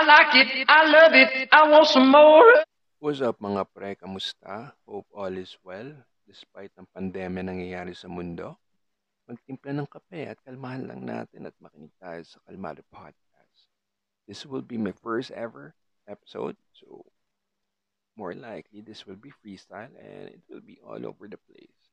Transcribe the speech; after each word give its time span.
I 0.00 0.08
like 0.08 0.32
it, 0.32 0.64
I 0.64 0.80
love 0.88 1.12
it, 1.12 1.48
I 1.52 1.68
want 1.68 1.84
some 1.84 2.08
more. 2.08 2.64
What's 3.04 3.20
up 3.20 3.36
mga 3.36 3.68
pre? 3.68 3.92
Kamusta? 4.00 4.72
Hope 4.88 5.04
all 5.12 5.28
is 5.36 5.60
well 5.60 5.92
despite 6.24 6.72
ng 6.80 6.88
pandemya 6.88 7.44
nangyayari 7.44 7.92
sa 7.92 8.08
mundo. 8.08 8.56
Magtimpla 9.28 9.76
ng 9.76 9.84
kape 9.84 10.24
at 10.24 10.40
kalmahan 10.40 10.88
lang 10.88 11.04
natin 11.04 11.44
at 11.44 11.52
makinig 11.60 11.92
tayo 12.00 12.16
sa 12.24 12.40
Kalmado 12.48 12.80
Podcast. 12.88 13.68
This 14.24 14.48
will 14.48 14.64
be 14.64 14.80
my 14.80 14.96
first 15.04 15.36
ever 15.36 15.76
episode, 16.08 16.56
so 16.72 17.04
more 18.16 18.32
likely 18.32 18.80
this 18.80 19.04
will 19.04 19.20
be 19.20 19.36
freestyle 19.44 19.92
and 20.00 20.32
it 20.32 20.40
will 20.48 20.64
be 20.64 20.80
all 20.80 21.04
over 21.04 21.28
the 21.28 21.36
place. 21.44 21.84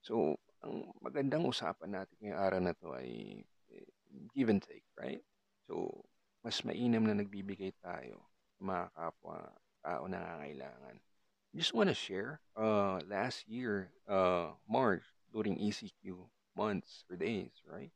So, 0.00 0.40
ang 0.64 0.88
magandang 1.04 1.44
usapan 1.44 2.00
natin 2.00 2.16
ngayong 2.16 2.40
araw 2.48 2.60
na 2.64 2.72
to 2.80 2.96
ay 2.96 3.44
eh, 3.68 3.92
give 4.32 4.48
and 4.48 4.64
take, 4.64 4.88
right? 4.96 5.20
So, 5.68 6.00
mas 6.42 6.58
mainam 6.66 7.06
na 7.06 7.14
nagbibigay 7.14 7.70
tayo 7.78 8.18
sa 8.58 8.60
mga 8.66 8.84
kapwa 8.92 9.38
tao 9.82 10.04
na 10.10 10.18
nangangailangan. 10.18 10.96
Just 11.54 11.74
want 11.74 11.88
to 11.88 11.96
share, 11.96 12.40
uh, 12.58 12.98
last 13.06 13.46
year, 13.46 13.92
uh, 14.08 14.56
March, 14.66 15.04
during 15.30 15.56
ECQ 15.56 16.26
months 16.56 17.04
or 17.08 17.16
days, 17.16 17.52
right? 17.64 17.92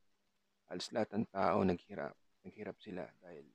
Halos 0.71 0.89
lahat 0.91 1.09
ng 1.15 1.25
tao 1.31 1.63
naghirap. 1.63 2.15
Naghirap 2.43 2.77
sila 2.79 3.07
dahil 3.19 3.45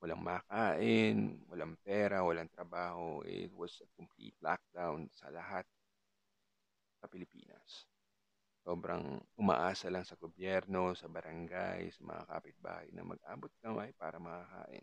walang 0.00 0.20
makain, 0.20 1.40
walang 1.48 1.74
pera, 1.80 2.20
walang 2.20 2.50
trabaho. 2.52 3.24
It 3.24 3.52
was 3.56 3.80
a 3.80 3.88
complete 3.96 4.36
lockdown 4.44 5.08
sa 5.12 5.32
lahat 5.32 5.64
sa 7.00 7.08
Pilipinas. 7.08 7.88
Sobrang 8.64 9.20
umaasa 9.36 9.92
lang 9.92 10.08
sa 10.08 10.16
gobyerno, 10.16 10.96
sa 10.96 11.04
barangay, 11.04 11.92
sa 11.92 12.00
mga 12.00 12.22
kapitbahay 12.24 12.88
na 12.96 13.04
mag-abot 13.04 13.52
kamay 13.60 13.92
para 13.92 14.16
makakain. 14.16 14.80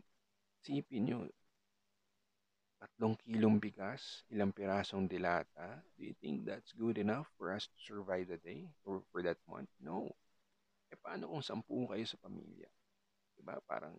Sipin 0.62 1.02
nyo, 1.02 1.26
tatlong 2.78 3.18
kilong 3.26 3.58
bigas, 3.58 4.22
ilang 4.30 4.54
pirasong 4.54 5.10
dilata, 5.10 5.82
do 5.98 6.06
you 6.06 6.14
think 6.22 6.46
that's 6.46 6.70
good 6.78 6.94
enough 6.94 7.26
for 7.34 7.50
us 7.50 7.66
to 7.66 7.78
survive 7.82 8.30
the 8.30 8.38
day 8.46 8.70
or 8.86 9.02
for 9.10 9.18
that 9.22 9.38
month? 9.50 9.70
No. 9.82 10.14
E 10.86 10.94
paano 10.98 11.30
kung 11.30 11.42
sampu 11.42 11.86
kayo 11.90 12.06
sa 12.06 12.18
pamilya? 12.22 12.70
Diba? 13.34 13.58
Parang, 13.66 13.98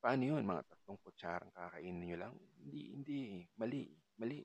paano 0.00 0.24
yun? 0.24 0.40
Mga 0.40 0.64
tatlong 0.72 1.00
kutsarang 1.04 1.52
kakainin 1.52 2.04
nyo 2.04 2.18
lang? 2.28 2.34
Hindi, 2.60 2.82
hindi. 2.96 3.20
Mali. 3.60 3.84
Mali. 4.16 4.40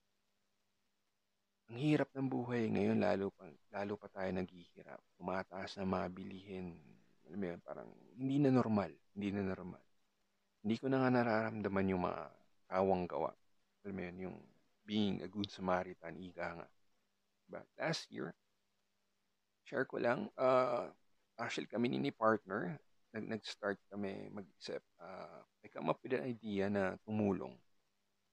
Ang 1.66 1.80
hirap 1.82 2.10
ng 2.14 2.30
buhay 2.30 2.70
ngayon, 2.72 3.02
lalo 3.02 3.34
pa, 3.34 3.50
lalo 3.86 4.02
pa 4.02 4.10
tayo 4.10 4.34
naghihirap. 4.34 4.98
Tumataas 5.22 5.78
na 5.78 5.86
mga 5.86 6.10
bilihin. 6.10 6.74
Alam 7.30 7.38
mo 7.38 7.46
yun, 7.54 7.62
parang 7.62 7.90
hindi 8.18 8.42
na 8.42 8.50
normal. 8.50 8.90
Hindi 9.14 9.30
na 9.30 9.46
normal. 9.46 9.84
Hindi 10.66 10.76
ko 10.82 10.90
na 10.90 11.06
nga 11.06 11.14
nararamdaman 11.14 11.94
yung 11.94 12.04
mga 12.10 12.24
awang 12.74 13.06
gawa. 13.06 13.30
Alam 13.86 13.94
mo 13.94 14.02
yun, 14.02 14.18
yung 14.18 14.38
being 14.90 15.22
a 15.22 15.30
good 15.30 15.54
Samaritan, 15.54 16.18
ika 16.18 16.58
nga. 16.58 16.68
But 17.46 17.70
last 17.78 18.10
year, 18.10 18.34
share 19.70 19.86
ko 19.86 20.02
lang, 20.02 20.34
uh, 20.34 20.90
actually 21.38 21.70
kami 21.70 21.94
ni 21.94 22.10
partner, 22.10 22.82
nag 23.14 23.30
nag-start 23.30 23.78
kami 23.94 24.34
mag-isip. 24.34 24.82
Uh, 24.98 25.46
I 25.62 25.70
come 25.70 25.94
up 25.94 26.02
with 26.02 26.18
an 26.18 26.26
idea 26.26 26.74
na 26.74 26.98
tumulong. 27.06 27.54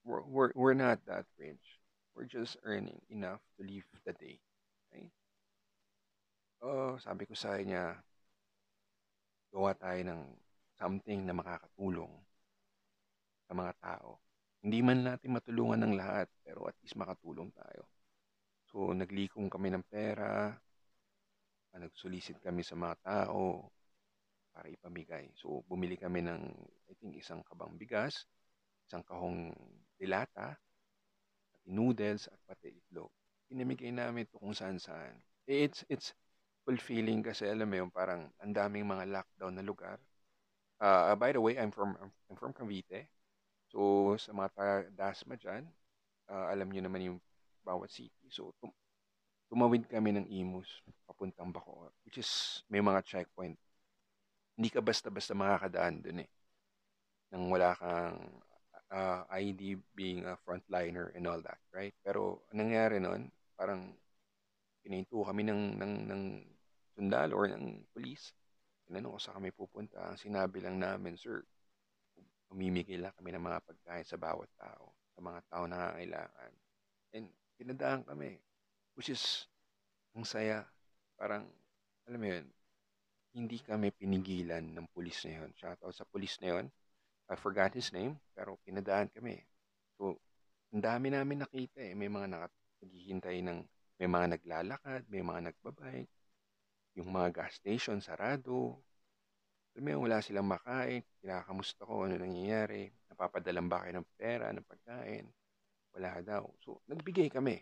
We're, 0.01 0.25
we're, 0.25 0.51
we're 0.57 0.77
not 0.77 1.05
that 1.05 1.29
rich 1.37 1.77
we're 2.15 2.29
just 2.29 2.57
earning 2.63 3.01
enough 3.09 3.41
to 3.57 3.65
live 3.65 3.85
the 4.05 4.13
day. 4.13 4.39
Okay? 4.93 5.09
Oh, 6.63 6.95
sabi 6.95 7.27
ko 7.27 7.35
sa 7.35 7.59
kanya, 7.59 7.99
gawa 9.51 9.75
tayo 9.75 9.99
ng 10.07 10.21
something 10.79 11.19
na 11.27 11.35
makakatulong 11.35 12.13
sa 13.43 13.51
mga 13.51 13.73
tao. 13.83 14.15
Hindi 14.63 14.79
man 14.79 15.03
natin 15.03 15.35
matulungan 15.35 15.83
ng 15.83 15.93
lahat, 15.99 16.31
pero 16.39 16.63
at 16.71 16.79
least 16.79 16.95
makatulong 16.95 17.51
tayo. 17.51 17.83
So, 18.71 18.95
naglikong 18.95 19.51
kami 19.51 19.75
ng 19.75 19.83
pera, 19.91 20.55
nagsulisit 21.75 22.39
kami 22.39 22.63
sa 22.63 22.79
mga 22.79 22.95
tao 23.03 23.67
para 24.55 24.71
ipamigay. 24.71 25.35
So, 25.35 25.67
bumili 25.67 25.99
kami 25.99 26.23
ng, 26.23 26.43
I 26.87 26.93
think, 26.95 27.19
isang 27.19 27.43
kabang 27.43 27.75
bigas, 27.75 28.23
isang 28.87 29.03
kahong 29.03 29.51
dilata, 29.99 30.55
noodles 31.67 32.31
at 32.31 32.39
pati 32.47 32.71
itlog. 32.71 33.11
Pinamigay 33.51 33.91
namin 33.91 34.23
ito 34.23 34.39
kung 34.39 34.55
saan 34.55 34.79
saan. 34.79 35.19
Eh, 35.43 35.67
it's, 35.67 35.83
it's 35.91 36.15
fulfilling 36.63 37.21
kasi 37.23 37.47
alam 37.47 37.67
mo 37.67 37.75
yung 37.79 37.91
parang 37.91 38.31
ang 38.39 38.51
daming 38.55 38.87
mga 38.87 39.07
lockdown 39.11 39.53
na 39.55 39.63
lugar. 39.63 39.99
Uh, 40.79 41.15
by 41.15 41.31
the 41.31 41.39
way, 41.39 41.55
I'm 41.59 41.71
from 41.71 41.95
I'm 41.99 42.37
from 42.39 42.55
Cavite. 42.55 43.07
So 43.71 44.13
sa 44.19 44.31
mga 44.35 44.49
taga 44.55 44.75
Dasma 44.91 45.35
dyan, 45.39 45.67
uh, 46.31 46.45
alam 46.51 46.67
niyo 46.71 46.81
naman 46.83 47.01
yung 47.03 47.19
bawat 47.63 47.91
city. 47.91 48.27
So 48.31 48.55
tum 48.59 48.71
tumawid 49.51 49.85
kami 49.85 50.17
ng 50.17 50.27
Imus 50.33 50.81
papuntang 51.05 51.53
Bacoor, 51.53 51.93
which 52.07 52.17
is 52.17 52.63
may 52.71 52.81
mga 52.81 53.05
checkpoint. 53.05 53.59
Hindi 54.57 54.69
ka 54.69 54.81
basta-basta 54.81 55.33
makakadaan 55.37 56.01
dun 56.01 56.25
eh. 56.25 56.29
Nang 57.33 57.49
wala 57.49 57.73
kang 57.77 58.17
uh, 58.93 59.21
ID 59.29 59.81
being 59.97 60.25
a 60.25 60.37
frontliner 60.45 61.09
and 61.17 61.25
all 61.25 61.41
that, 61.41 61.57
right? 61.73 61.93
Pero 62.05 62.45
nangyari 62.53 63.01
noon, 63.01 63.29
parang 63.57 63.93
pinahinto 64.85 65.25
kami 65.25 65.41
ng, 65.47 65.79
ng, 65.81 65.93
ng 66.11 66.23
sundalo 66.93 67.33
or 67.37 67.49
ng 67.49 67.83
police. 67.91 68.31
Tinanong 68.87 69.19
sa 69.19 69.35
kami 69.35 69.49
pupunta. 69.51 69.99
Ang 70.13 70.19
sinabi 70.19 70.61
lang 70.61 70.77
namin, 70.77 71.17
sir, 71.17 71.41
umimigay 72.53 73.01
lang 73.01 73.13
kami 73.17 73.33
ng 73.33 73.43
mga 73.43 73.59
pagkain 73.65 74.05
sa 74.05 74.19
bawat 74.19 74.49
tao, 74.55 74.93
sa 75.17 75.19
mga 75.19 75.39
tao 75.49 75.63
na 75.65 75.75
nangangailangan. 75.79 76.51
And 77.13 77.25
pinadaan 77.57 78.01
kami, 78.05 78.37
which 78.93 79.09
is 79.09 79.49
ang 80.13 80.27
saya. 80.27 80.61
Parang, 81.17 81.49
alam 82.05 82.19
mo 82.19 82.27
yun, 82.27 82.45
hindi 83.33 83.57
kami 83.61 83.89
pinigilan 83.89 84.61
ng 84.61 84.87
pulis 84.93 85.25
na 85.25 85.41
yun. 85.41 85.49
Shoutout 85.57 85.95
sa 85.95 86.05
pulis 86.05 86.37
na 86.41 86.53
yun 86.53 86.67
I 87.29 87.35
forgot 87.39 87.71
his 87.73 87.89
name, 87.95 88.19
pero 88.35 88.59
pinadaan 88.67 89.07
kami. 89.07 89.39
So, 89.95 90.19
ang 90.75 90.83
dami 90.83 91.07
namin 91.09 91.41
nakita 91.41 91.79
eh. 91.79 91.95
May 91.95 92.11
mga 92.11 92.35
naghihintay 92.83 93.39
ng, 93.47 93.59
may 93.97 94.09
mga 94.11 94.37
naglalakad, 94.37 95.07
may 95.07 95.23
mga 95.23 95.49
nagbabike, 95.49 96.11
yung 96.97 97.09
mga 97.09 97.29
gas 97.43 97.57
station 97.57 97.99
sarado. 97.99 98.81
Alam 99.73 99.97
mo 99.97 100.05
wala 100.05 100.21
silang 100.21 100.45
makain, 100.45 101.01
kinakamusta 101.17 101.81
ko, 101.89 102.05
ano 102.05 102.13
nangyayari, 102.21 102.93
napapadalang 103.09 103.65
ba 103.65 103.81
kayo 103.81 103.97
ng 103.97 104.09
pera, 104.13 104.53
ng 104.53 104.65
pagkain, 104.69 105.25
wala 105.97 106.21
daw. 106.21 106.45
So, 106.61 106.85
nagbigay 106.85 107.33
kami. 107.33 107.57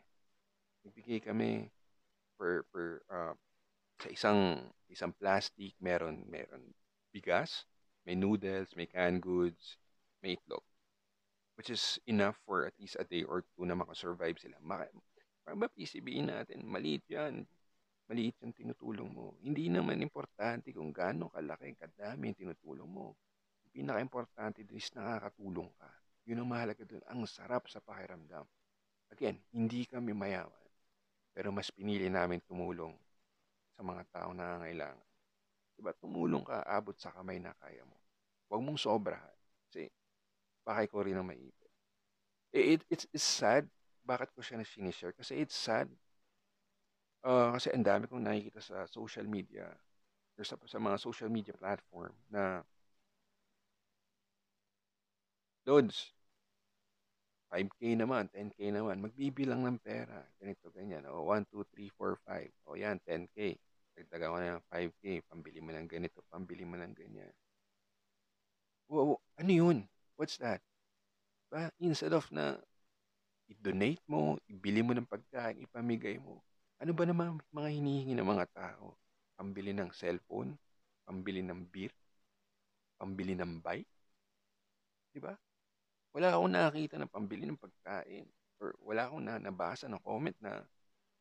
Nagbigay 0.84 1.24
kami 1.24 1.72
per, 2.36 2.68
per, 2.68 3.00
uh, 3.08 3.32
sa 4.02 4.10
isang, 4.12 4.60
isang 4.92 5.16
plastic, 5.16 5.72
meron, 5.80 6.28
meron 6.28 6.76
bigas, 7.16 7.64
may 8.04 8.18
noodles, 8.20 8.76
may 8.76 8.90
canned 8.90 9.24
goods, 9.24 9.80
may 10.20 10.36
itlog. 10.36 10.66
Which 11.56 11.70
is 11.70 12.02
enough 12.10 12.40
for 12.44 12.66
at 12.66 12.74
least 12.76 12.98
a 13.00 13.06
day 13.06 13.24
or 13.24 13.46
two 13.56 13.64
na 13.64 13.78
makasurvive 13.78 14.42
sila. 14.42 14.58
Maka, 14.60 14.90
ba 15.46 15.68
PCBin 15.70 16.32
natin, 16.32 16.66
maliit 16.66 17.06
yan. 17.08 17.46
Maliit 18.12 18.44
yung 18.44 18.52
tinutulong 18.52 19.08
mo. 19.08 19.40
Hindi 19.40 19.72
naman 19.72 20.04
importante 20.04 20.76
kung 20.76 20.92
gaano 20.92 21.32
kalaki, 21.32 21.80
kadami 21.80 22.36
yung 22.36 22.40
tinutulong 22.44 22.92
mo. 22.92 23.16
Yung 23.64 23.72
pinaka-importante 23.72 24.68
is 24.68 24.92
nakakatulong 24.92 25.72
ka. 25.80 25.88
Yun 26.28 26.44
ang 26.44 26.52
mahalaga 26.52 26.84
doon. 26.84 27.00
Ang 27.08 27.24
sarap 27.24 27.72
sa 27.72 27.80
pakiramdam. 27.80 28.44
Again, 29.16 29.40
hindi 29.56 29.88
kami 29.88 30.12
mayaman. 30.12 30.68
Pero 31.32 31.56
mas 31.56 31.72
pinili 31.72 32.12
namin 32.12 32.44
tumulong 32.44 32.92
sa 33.80 33.80
mga 33.80 34.04
tao 34.12 34.36
na 34.36 34.60
nangangailangan. 34.60 35.08
Diba? 35.80 35.96
Tumulong 35.96 36.44
ka, 36.44 36.68
abot 36.68 37.00
sa 37.00 37.16
kamay 37.16 37.40
na 37.40 37.56
kaya 37.64 37.88
mo. 37.88 37.96
Huwag 38.52 38.60
mong 38.60 38.76
sobrahan. 38.76 39.38
Kasi, 39.72 39.88
baka 40.68 40.84
ko 40.92 41.00
rin 41.08 41.16
ang 41.16 41.32
maipit. 41.32 41.72
Eh, 42.52 42.76
it, 42.76 42.84
it's, 42.92 43.08
it's 43.16 43.24
sad. 43.24 43.72
Bakit 44.04 44.36
ko 44.36 44.44
siya 44.44 44.60
na 44.60 44.68
sinishare? 44.68 45.16
Kasi 45.16 45.40
it's 45.40 45.56
sad. 45.56 45.88
Uh, 47.22 47.54
kasi 47.54 47.70
ang 47.70 47.86
dami 47.86 48.10
kong 48.10 48.26
nakikita 48.26 48.58
sa 48.58 48.90
social 48.90 49.30
media 49.30 49.70
sa, 50.42 50.58
sa 50.58 50.80
mga 50.82 50.98
social 50.98 51.30
media 51.30 51.54
platform 51.54 52.10
na 52.34 52.66
Loads, 55.62 56.10
5K 57.54 57.94
naman, 57.94 58.26
10K 58.34 58.74
naman, 58.74 58.98
magbibilang 58.98 59.62
ng 59.62 59.78
pera. 59.78 60.26
Ganito, 60.42 60.74
ganyan. 60.74 61.06
O, 61.06 61.30
1, 61.30 61.46
2, 61.54 61.62
3, 61.70 61.94
4, 61.94 62.18
5. 62.26 62.50
O, 62.66 62.74
yan, 62.74 62.98
10K. 63.06 63.54
Dagdagan 63.94 64.32
ko 64.34 64.38
na 64.42 64.56
ng 64.58 64.66
5K, 64.72 65.22
pambili 65.30 65.60
mo 65.62 65.70
ng 65.70 65.86
ganito, 65.86 66.26
pambili 66.34 66.66
mo 66.66 66.82
ng 66.82 66.94
ganyan. 66.98 67.30
Wow, 68.90 69.22
ano 69.38 69.52
yun? 69.52 69.78
What's 70.18 70.42
that? 70.42 70.66
Ba, 71.54 71.70
instead 71.78 72.16
of 72.18 72.26
na 72.34 72.58
i-donate 73.52 74.02
mo, 74.10 74.42
ibili 74.50 74.82
mo 74.82 74.98
ng 74.98 75.06
pagkain, 75.06 75.62
ipamigay 75.62 76.18
mo, 76.18 76.42
ano 76.82 76.92
ba 76.98 77.06
naman 77.06 77.38
mga 77.54 77.70
hinihingi 77.78 78.18
ng 78.18 78.26
mga 78.26 78.46
tao? 78.58 78.98
Pambili 79.38 79.70
ng 79.70 79.94
cellphone, 79.94 80.58
pambili 81.06 81.46
ng 81.46 81.62
beer, 81.70 81.94
pambili 82.98 83.38
ng 83.38 83.62
bike. 83.62 83.94
Di 85.14 85.22
ba? 85.22 85.38
Wala 86.18 86.34
akong 86.34 86.50
nakakita 86.50 86.98
na 86.98 87.06
pambili 87.06 87.46
ng 87.46 87.62
pagkain. 87.62 88.26
Or 88.58 88.74
wala 88.82 89.06
akong 89.06 89.24
na 89.26 89.38
nabasa 89.38 89.86
ng 89.86 90.02
comment 90.02 90.36
na, 90.42 90.66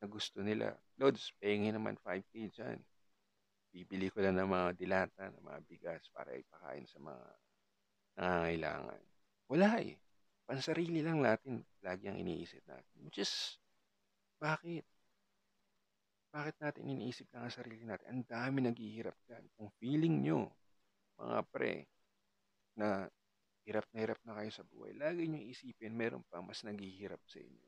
na 0.01 0.05
gusto 0.09 0.41
nila. 0.41 0.73
Lods, 0.97 1.29
pahingin 1.37 1.77
naman 1.77 1.97
5K 2.01 2.33
dyan. 2.49 2.77
Bibili 3.71 4.09
ko 4.09 4.19
lang 4.25 4.41
ng 4.41 4.49
mga 4.49 4.69
dilata, 4.75 5.29
ng 5.29 5.45
mga 5.45 5.59
bigas 5.69 6.03
para 6.09 6.33
ipakain 6.33 6.89
sa 6.89 6.97
mga 6.97 7.25
nangangailangan. 8.17 9.01
Wala 9.47 9.69
eh. 9.79 9.95
Pansarili 10.43 11.05
lang 11.05 11.21
natin 11.21 11.63
lagi 11.85 12.09
ang 12.09 12.17
iniisip 12.17 12.65
natin. 12.67 13.07
Is, 13.15 13.61
bakit? 14.41 14.83
Bakit 16.31 16.55
natin 16.63 16.87
iniisip 16.87 17.27
lang 17.35 17.47
ang 17.47 17.53
sarili 17.53 17.83
natin? 17.83 18.07
Ang 18.07 18.23
dami 18.23 18.63
naghihirap 18.63 19.15
dyan. 19.27 19.43
Kung 19.59 19.67
feeling 19.83 20.23
nyo, 20.23 20.47
mga 21.19 21.39
pre, 21.51 21.91
na 22.79 23.11
hirap 23.67 23.85
na 23.91 23.97
hirap 23.99 24.19
na 24.23 24.35
kayo 24.39 24.51
sa 24.55 24.63
buhay, 24.63 24.95
lagi 24.95 25.27
nyo 25.27 25.43
isipin, 25.43 25.91
meron 25.91 26.23
pa 26.31 26.39
mas 26.39 26.63
naghihirap 26.63 27.19
sa 27.27 27.43
inyo. 27.43 27.67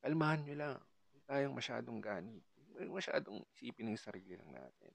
Kalmahan 0.00 0.40
nyo 0.48 0.54
lang. 0.56 0.76
Huwag 1.12 1.24
tayong 1.28 1.54
masyadong 1.54 2.00
ganit. 2.00 2.44
Huwag 2.72 2.88
masyadong 2.88 3.44
isipin 3.52 3.92
ng 3.92 4.00
sarili 4.00 4.32
lang 4.32 4.48
natin. 4.48 4.92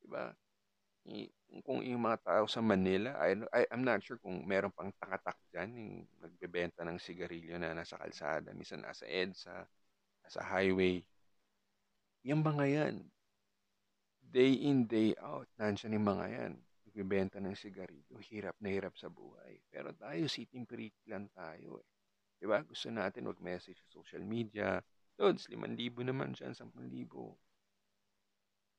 Diba? 0.00 0.32
I, 1.02 1.26
kung 1.66 1.82
yung 1.82 2.06
mga 2.06 2.22
tao 2.22 2.44
sa 2.46 2.62
Manila, 2.62 3.18
I, 3.18 3.34
I, 3.50 3.66
I'm 3.74 3.82
not 3.82 4.00
sure 4.06 4.22
kung 4.22 4.46
meron 4.46 4.70
pang 4.70 4.94
takatak 5.02 5.34
dyan, 5.50 5.68
yung 5.74 5.92
nagbebenta 6.22 6.86
ng 6.86 6.96
sigarilyo 6.96 7.58
na 7.58 7.74
nasa 7.74 7.98
kalsada, 7.98 8.54
minsan 8.54 8.80
nasa 8.80 9.02
EDSA, 9.04 9.66
nasa 10.22 10.40
highway. 10.46 11.02
Yung 12.22 12.42
mga 12.46 12.64
yan, 12.70 12.94
day 14.22 14.54
in, 14.62 14.86
day 14.86 15.12
out, 15.18 15.50
nandiyan 15.58 15.98
yung 15.98 16.06
mga 16.06 16.26
yan 16.30 16.54
nagbebenta 16.92 17.40
ng 17.40 17.56
sigarilyo, 17.56 18.20
hirap 18.20 18.52
na 18.60 18.68
hirap 18.68 18.92
sa 19.00 19.08
buhay. 19.08 19.56
Pero 19.72 19.96
tayo, 19.96 20.28
sitting 20.28 20.68
pretty 20.68 20.92
lang 21.08 21.24
tayo 21.32 21.80
eh. 21.80 21.88
Diba? 22.36 22.60
Gusto 22.68 22.92
natin 22.92 23.32
mag-message 23.32 23.80
sa 23.80 23.88
social 23.88 24.20
media. 24.20 24.76
Lods, 25.16 25.48
5,000 25.48 26.04
naman 26.04 26.36
dyan, 26.36 26.52
10,000. 26.52 26.68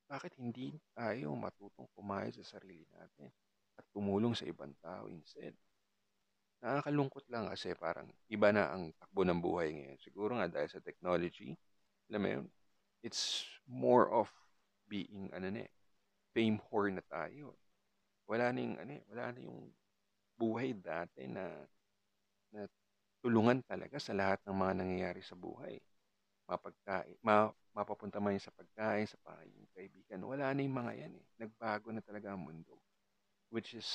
Bakit 0.06 0.38
hindi 0.38 0.78
tayo 0.94 1.34
matutong 1.34 1.90
kumain 1.98 2.30
sa 2.30 2.46
sarili 2.46 2.86
natin 2.94 3.34
at 3.82 3.86
tumulong 3.90 4.38
sa 4.38 4.46
ibang 4.46 4.78
tao 4.78 5.10
instead? 5.10 5.58
Nakakalungkot 6.62 7.26
lang 7.34 7.50
kasi 7.50 7.74
parang 7.74 8.14
iba 8.30 8.54
na 8.54 8.78
ang 8.78 8.94
takbo 8.94 9.26
ng 9.26 9.42
buhay 9.42 9.74
ngayon. 9.74 10.00
Siguro 10.06 10.38
nga 10.38 10.46
dahil 10.46 10.70
sa 10.70 10.84
technology, 10.86 11.58
alam 12.14 12.22
mo 12.22 12.30
yun, 12.30 12.46
it's 13.04 13.46
more 13.68 14.10
of 14.10 14.32
being, 14.88 15.30
ano 15.36 15.52
na 15.52 15.68
eh, 15.68 15.72
fame 16.34 16.58
whore 16.72 16.90
na 16.90 17.04
tayo 17.06 17.54
wala 18.28 18.52
na 18.56 18.60
yung, 18.60 18.78
ano, 18.80 18.92
eh, 18.96 19.04
wala 19.12 19.26
na 19.36 19.40
yung 19.44 19.60
buhay 20.40 20.72
dati 20.76 21.28
na, 21.28 21.46
na 22.56 22.66
tulungan 23.20 23.64
talaga 23.64 24.00
sa 24.00 24.16
lahat 24.16 24.40
ng 24.48 24.56
mga 24.56 24.74
nangyayari 24.80 25.22
sa 25.24 25.36
buhay. 25.36 25.80
Mapagkain, 26.48 27.20
ma, 27.24 27.52
mapapunta 27.72 28.20
man 28.20 28.36
sa 28.40 28.52
pagkain, 28.52 29.08
sa 29.08 29.20
pangayong 29.24 29.70
kaibigan. 29.76 30.24
Wala 30.28 30.52
na 30.52 30.62
yung 30.64 30.76
mga 30.76 30.94
yan 31.08 31.14
eh. 31.16 31.26
Nagbago 31.40 31.92
na 31.92 32.04
talaga 32.04 32.32
ang 32.32 32.44
mundo. 32.44 32.80
Which 33.52 33.76
is, 33.78 33.88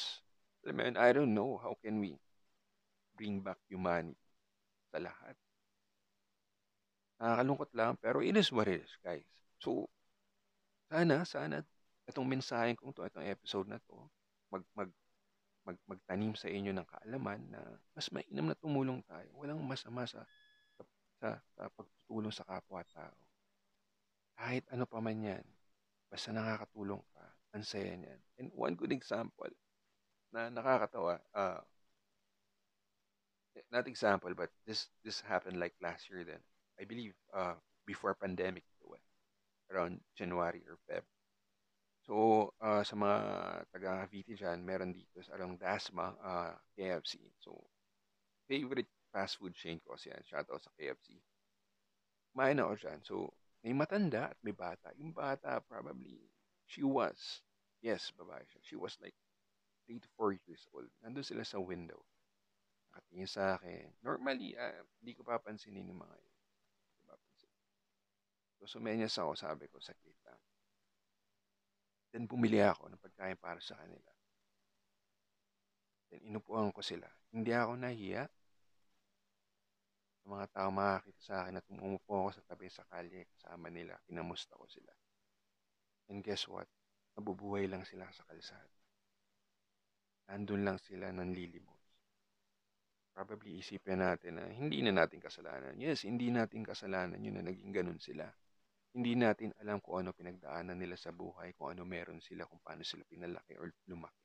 I 0.65 0.73
mean, 0.73 0.97
I 0.97 1.13
don't 1.13 1.35
know 1.35 1.59
how 1.59 1.77
can 1.81 2.01
we 2.01 2.17
bring 3.19 3.43
back 3.43 3.59
humanity 3.69 4.17
sa 4.95 5.03
lahat. 5.03 5.35
Nakakalungkot 7.19 7.71
lang, 7.75 7.99
pero 7.99 8.23
it 8.23 8.35
is 8.39 8.51
what 8.55 8.71
it 8.71 8.83
is, 8.83 8.93
guys. 9.03 9.27
So, 9.59 9.91
sana, 10.87 11.27
sana, 11.27 11.67
itong 12.07 12.25
mensahe 12.25 12.79
kong 12.79 12.95
to, 12.95 13.05
itong 13.05 13.27
episode 13.27 13.67
na 13.67 13.83
to, 13.85 14.07
mag, 14.49 14.65
mag, 14.73 14.91
mag, 15.67 15.79
magtanim 15.85 16.33
sa 16.39 16.49
inyo 16.49 16.73
ng 16.73 16.87
kaalaman 16.87 17.43
na 17.51 17.61
mas 17.93 18.09
mainam 18.15 18.49
na 18.49 18.57
tumulong 18.57 19.03
tayo. 19.05 19.29
Walang 19.35 19.61
masama 19.67 20.07
sa, 20.07 20.23
sa, 20.79 20.83
sa, 21.21 21.29
sa 21.59 21.63
pagtutulong 21.75 22.33
sa 22.33 22.47
kapwa-tao. 22.47 23.19
Kahit 24.39 24.65
ano 24.71 24.87
pa 24.87 25.03
man 25.03 25.19
yan, 25.19 25.45
basta 26.09 26.31
nakakatulong 26.31 27.03
ka, 27.13 27.25
ang 27.53 27.67
saya 27.67 27.93
niyan. 27.99 28.21
And 28.39 28.49
one 28.55 28.79
good 28.79 28.95
example 28.95 29.51
na 30.33 30.53
nakakatawa, 30.53 31.21
uh, 31.35 31.61
not 33.73 33.89
example, 33.89 34.33
but 34.39 34.51
this 34.65 34.87
this 35.03 35.21
happened 35.21 35.59
like 35.59 35.75
last 35.83 36.09
year 36.09 36.23
then. 36.25 36.41
I 36.79 36.87
believe 36.87 37.15
uh, 37.35 37.59
before 37.85 38.15
pandemic, 38.15 38.65
around 39.71 40.01
January 40.17 40.65
or 40.69 40.81
Feb. 40.89 41.05
So, 42.09 42.49
uh, 42.61 42.81
sa 42.81 42.97
mga 42.97 43.19
taga 43.69 43.89
Cavite 44.05 44.33
dyan, 44.33 44.65
meron 44.65 44.97
dito 44.97 45.21
sa 45.21 45.37
along 45.37 45.61
Dasma, 45.61 46.17
uh, 46.25 46.57
KFC. 46.73 47.21
So, 47.37 47.53
favorite 48.49 48.89
fast 49.13 49.37
food 49.37 49.53
chain 49.53 49.77
ko 49.85 49.93
kasi 49.93 50.09
yan. 50.09 50.25
Shoutout 50.25 50.65
sa 50.65 50.73
KFC. 50.73 51.21
Kumain 52.33 52.57
ako 52.57 52.75
dyan. 52.81 53.01
So, 53.05 53.37
may 53.61 53.77
matanda 53.77 54.33
at 54.33 54.41
may 54.41 54.57
bata. 54.57 54.89
Yung 54.97 55.13
bata, 55.13 55.61
probably, 55.69 56.17
she 56.65 56.81
was, 56.81 57.45
yes, 57.85 58.09
babae 58.17 58.45
siya. 58.49 58.61
She 58.65 58.77
was 58.81 58.97
like 59.05 59.17
3 59.85 60.01
to 60.01 60.09
4 60.17 60.33
years 60.49 60.65
old. 60.73 60.89
Nandun 61.05 61.25
sila 61.25 61.45
sa 61.45 61.61
window. 61.61 62.01
Nakatingin 62.89 63.29
sa 63.29 63.61
akin. 63.61 63.93
Normally, 64.01 64.57
uh, 64.57 64.81
hindi 65.05 65.13
ko 65.13 65.29
papansinin 65.29 65.93
yung 65.93 66.01
mga. 66.01 66.17
So, 68.59 68.67
sumenyas 68.67 69.15
ako, 69.23 69.39
sabi 69.39 69.71
ko, 69.71 69.79
sakit 69.79 70.19
lang. 70.27 70.41
Then 72.13 72.25
bumili 72.25 72.59
ako 72.65 72.89
ng 72.89 73.01
pagkain 73.01 73.37
para 73.37 73.61
sa 73.61 73.77
kanila. 73.77 74.11
Then 76.09 76.25
inupuan 76.33 76.73
ko 76.73 76.81
sila. 76.81 77.05
Hindi 77.31 77.53
ako 77.53 77.73
nahiya. 77.77 78.25
Sa 80.25 80.27
mga 80.27 80.47
tao 80.49 80.69
makakita 80.73 81.21
sa 81.21 81.35
akin 81.45 81.61
at 81.61 81.67
umupo 81.69 82.27
ako 82.27 82.31
sa 82.33 82.43
tabi 82.49 82.73
sa 82.73 82.89
kalye 82.89 83.29
kasama 83.37 83.69
nila. 83.69 84.01
Kinamusta 84.09 84.57
ko 84.57 84.65
sila. 84.65 84.93
And 86.09 86.25
guess 86.25 86.49
what? 86.49 86.69
Nabubuhay 87.21 87.69
lang 87.69 87.85
sila 87.85 88.09
sa 88.09 88.25
kalsada. 88.25 88.73
Nandun 90.33 90.65
lang 90.65 90.81
sila 90.81 91.13
ng 91.13 91.31
lilimos. 91.37 91.77
Probably 93.13 93.61
isipin 93.61 94.01
natin 94.01 94.41
na 94.41 94.49
hindi 94.49 94.81
na 94.81 94.95
natin 94.95 95.21
kasalanan. 95.21 95.77
Yes, 95.77 96.07
hindi 96.09 96.33
natin 96.33 96.65
kasalanan 96.65 97.21
yun 97.21 97.37
na 97.37 97.45
naging 97.45 97.75
ganun 97.75 98.01
sila. 98.01 98.31
Hindi 98.97 99.13
natin 99.21 99.53
alam 99.61 99.85
kung 99.85 100.01
ano 100.01 100.17
pinagdaanan 100.17 100.79
nila 100.79 100.97
sa 100.97 101.13
buhay, 101.13 101.53
kung 101.53 101.77
ano 101.77 101.85
meron 101.85 102.25
sila, 102.25 102.49
kung 102.49 102.61
paano 102.65 102.81
sila 102.81 103.05
pinalaki 103.05 103.55
or 103.61 103.69
lumaki. 103.85 104.25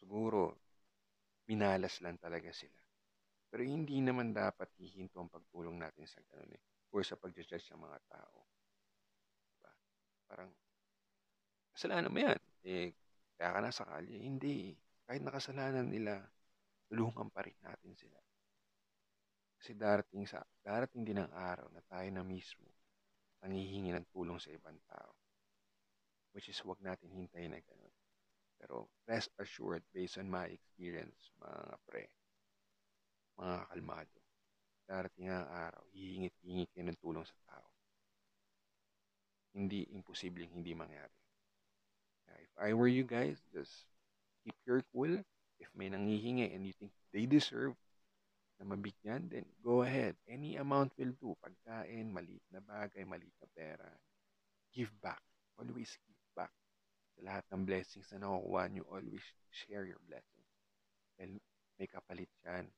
Siguro, 0.00 0.56
minalas 1.46 2.00
lang 2.00 2.16
talaga 2.16 2.48
sila. 2.50 2.80
Pero 3.52 3.62
hindi 3.68 4.00
naman 4.00 4.32
dapat 4.32 4.72
hihinto 4.80 5.20
ang 5.20 5.28
pagtulong 5.28 5.76
natin 5.76 6.08
sa 6.08 6.24
ganun 6.24 6.56
eh. 6.56 6.62
Or 6.96 7.04
sa 7.04 7.20
pag-judge 7.20 7.68
ng 7.72 7.84
mga 7.84 7.98
tao. 8.08 8.48
Diba? 9.52 9.72
Parang, 10.24 10.50
kasalanan 11.76 12.08
mo 12.08 12.18
yan. 12.24 12.40
Eh, 12.64 12.96
kaya 13.36 13.52
ka 13.52 13.60
nasa 13.60 13.84
kalye. 13.84 14.16
Hindi. 14.24 14.72
Kahit 15.04 15.20
nakasalanan 15.20 15.84
nila, 15.92 16.24
tulungan 16.88 17.28
pa 17.28 17.44
rin 17.44 17.56
natin 17.60 17.92
sila. 17.92 18.16
Kasi 19.60 19.76
darating, 19.76 20.24
sa, 20.24 20.40
darating 20.64 21.04
din 21.04 21.20
ang 21.20 21.30
araw 21.30 21.68
na 21.68 21.84
tayo 21.84 22.08
na 22.08 22.24
mismo 22.24 22.81
nangihingi 23.42 23.90
ng 23.92 24.06
tulong 24.14 24.38
sa 24.38 24.54
ibang 24.54 24.78
tao. 24.86 25.12
Which 26.32 26.48
is 26.48 26.62
wag 26.64 26.80
natin 26.80 27.12
hintayin 27.12 27.52
na 27.52 27.60
ganun. 27.60 27.94
Pero 28.56 28.88
rest 29.10 29.34
assured, 29.42 29.82
based 29.90 30.16
on 30.16 30.30
my 30.30 30.48
experience, 30.48 31.34
mga 31.42 31.76
pre, 31.84 32.06
mga 33.36 33.56
kalmado, 33.68 34.18
darating 34.86 35.28
ang 35.28 35.50
araw, 35.50 35.82
hihingit-hingit 35.90 36.70
kayo 36.70 36.86
ng 36.86 37.00
tulong 37.02 37.26
sa 37.26 37.36
tao. 37.50 37.68
Hindi 39.52 39.90
imposibleng 39.92 40.54
hindi 40.54 40.72
mangyari. 40.72 41.12
If 42.40 42.54
I 42.56 42.72
were 42.72 42.88
you 42.88 43.04
guys, 43.04 43.42
just 43.52 43.84
keep 44.46 44.56
your 44.64 44.80
cool. 44.94 45.20
If 45.60 45.68
may 45.76 45.92
nangihingi 45.92 46.54
and 46.54 46.64
you 46.64 46.72
think 46.72 46.94
they 47.12 47.28
deserve 47.28 47.76
na 48.62 48.78
mabigyan, 48.78 49.26
then 49.26 49.42
go 49.58 49.82
ahead. 49.82 50.14
Any 50.30 50.54
amount 50.54 50.94
will 50.94 51.10
do. 51.18 51.34
Pagkain, 51.42 52.14
maliit 52.14 52.46
na 52.54 52.62
bagay, 52.62 53.02
maliit 53.02 53.34
na 53.42 53.50
pera. 53.50 53.90
Give 54.70 54.94
back. 55.02 55.18
Always 55.58 55.90
give 56.06 56.22
back. 56.38 56.54
Sa 57.18 57.26
lahat 57.26 57.42
ng 57.50 57.66
blessings 57.66 58.06
na 58.14 58.22
nakukuha 58.22 58.70
nyo, 58.70 58.86
always 58.86 59.26
share 59.50 59.82
your 59.82 59.98
blessings. 60.06 60.50
And 61.18 61.42
may 61.74 61.90
kapalit 61.90 62.30
yan. 62.46 62.70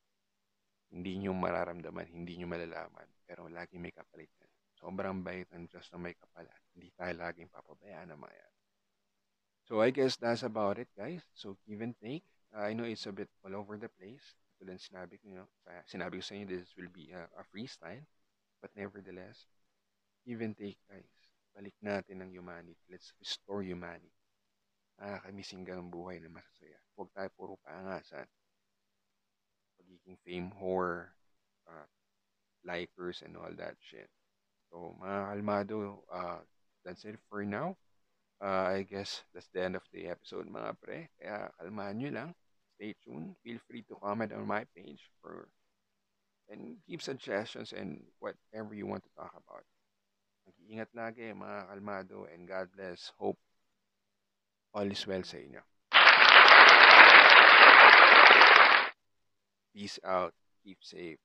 Hindi 0.89 1.21
nyo 1.21 1.37
mararamdaman, 1.37 2.09
hindi 2.09 2.41
nyo 2.41 2.49
malalaman, 2.49 3.09
pero 3.29 3.45
lagi 3.53 3.77
may 3.77 3.93
kapalit 3.93 4.33
yan. 4.41 4.53
Sobrang 4.81 5.21
bait 5.21 5.47
ng 5.53 5.69
Diyos 5.69 5.85
na 5.93 6.01
may 6.01 6.17
kapalat. 6.17 6.61
Hindi 6.73 6.89
tayo 6.97 7.13
laging 7.13 7.53
papabayaan 7.53 8.09
na 8.09 8.17
mga 8.17 8.33
yan. 8.33 8.53
So 9.69 9.85
I 9.85 9.93
guess 9.93 10.17
that's 10.17 10.45
about 10.45 10.81
it, 10.81 10.89
guys. 10.97 11.21
So 11.37 11.61
give 11.69 11.85
and 11.85 11.93
take. 12.01 12.25
Uh, 12.57 12.65
I 12.65 12.73
know 12.73 12.89
it's 12.89 13.05
a 13.05 13.13
bit 13.13 13.29
all 13.45 13.53
over 13.53 13.77
the 13.77 13.93
place 14.01 14.37
tulad 14.61 14.79
sinabi 14.81 15.19
ko, 15.21 15.25
you 15.29 15.39
know, 15.39 15.49
sinabi 15.89 16.21
ko 16.21 16.25
sa 16.25 16.35
inyo, 16.39 16.47
this 16.49 16.75
will 16.79 16.93
be 16.93 17.11
a, 17.11 17.27
a 17.39 17.43
freestyle. 17.51 18.05
But 18.63 18.73
nevertheless, 18.75 19.45
give 20.25 20.41
and 20.41 20.57
take, 20.57 20.81
guys. 20.89 21.15
Balik 21.55 21.77
natin 21.85 22.25
ang 22.25 22.33
humanity. 22.33 22.81
Let's 22.89 23.13
restore 23.21 23.63
humanity. 23.63 24.15
Nakakamising 24.99 25.67
ka 25.67 25.75
ng 25.77 25.91
buhay 25.91 26.19
na 26.19 26.31
masasaya. 26.31 26.79
Huwag 26.95 27.11
tayo 27.13 27.29
puro 27.35 27.55
paangasan. 27.63 28.27
pagiging 29.85 30.17
fame 30.25 30.53
whore, 30.61 31.13
uh, 31.69 31.87
likers, 32.65 33.23
and 33.23 33.37
all 33.37 33.53
that 33.57 33.77
shit. 33.81 34.09
So, 34.71 34.97
mga 35.03 35.35
kalmado, 35.35 35.99
uh, 36.13 36.39
that's 36.85 37.05
it 37.05 37.19
for 37.29 37.45
now. 37.45 37.77
Uh, 38.41 38.81
I 38.81 38.87
guess 38.89 39.23
that's 39.33 39.49
the 39.53 39.63
end 39.63 39.77
of 39.77 39.83
the 39.93 40.07
episode, 40.07 40.49
mga 40.49 40.77
pre. 40.81 41.09
Kaya 41.21 41.51
kalmahan 41.61 41.97
nyo 41.99 42.11
lang. 42.11 42.31
Stay 42.75 42.95
tuned. 43.05 43.37
Feel 43.45 43.59
free 43.69 43.74
comment 44.05 44.37
on 44.37 44.45
my 44.45 44.69
page 44.77 45.01
for 45.25 45.49
and 46.53 46.77
give 46.85 47.01
suggestions 47.01 47.73
and 47.73 48.05
whatever 48.21 48.77
you 48.77 48.85
want 48.85 49.01
to 49.01 49.09
talk 49.17 49.33
about. 49.33 49.65
Mag-iingat 50.45 50.93
lagi, 50.93 51.33
mga 51.33 51.73
kalmado, 51.73 52.29
and 52.29 52.45
God 52.45 52.69
bless. 52.77 53.09
Hope 53.17 53.41
all 54.77 54.85
is 54.85 55.01
well 55.09 55.25
sa 55.25 55.41
inyo. 55.41 55.65
Peace 59.73 59.97
out. 60.05 60.37
Keep 60.61 60.85
safe. 60.85 61.23